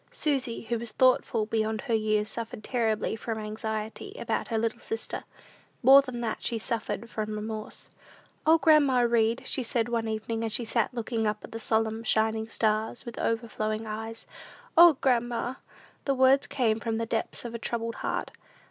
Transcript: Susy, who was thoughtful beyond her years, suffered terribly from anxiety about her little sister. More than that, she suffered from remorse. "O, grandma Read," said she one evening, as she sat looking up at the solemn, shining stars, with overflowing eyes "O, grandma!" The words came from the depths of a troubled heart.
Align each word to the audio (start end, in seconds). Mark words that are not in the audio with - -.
Susy, 0.09 0.61
who 0.61 0.79
was 0.79 0.91
thoughtful 0.93 1.45
beyond 1.45 1.81
her 1.81 1.93
years, 1.93 2.27
suffered 2.27 2.63
terribly 2.63 3.15
from 3.15 3.37
anxiety 3.37 4.15
about 4.17 4.47
her 4.47 4.57
little 4.57 4.79
sister. 4.79 5.25
More 5.83 6.01
than 6.01 6.21
that, 6.21 6.39
she 6.41 6.57
suffered 6.57 7.07
from 7.07 7.35
remorse. 7.35 7.91
"O, 8.43 8.57
grandma 8.57 9.01
Read," 9.01 9.43
said 9.45 9.85
she 9.87 9.91
one 9.91 10.07
evening, 10.07 10.43
as 10.43 10.51
she 10.53 10.65
sat 10.65 10.91
looking 10.91 11.27
up 11.27 11.43
at 11.43 11.51
the 11.51 11.59
solemn, 11.59 12.03
shining 12.03 12.49
stars, 12.49 13.05
with 13.05 13.19
overflowing 13.19 13.85
eyes 13.85 14.25
"O, 14.75 14.93
grandma!" 15.01 15.53
The 16.05 16.15
words 16.15 16.47
came 16.47 16.79
from 16.79 16.97
the 16.97 17.05
depths 17.05 17.45
of 17.45 17.53
a 17.53 17.59
troubled 17.59 17.97
heart. 17.97 18.31